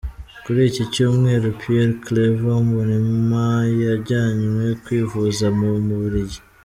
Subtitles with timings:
[0.43, 3.47] Kuri iki cyumweru Pierre Claver Mbonimpa
[3.85, 6.39] yajyanywe kwivuza mu mu Bubiligi.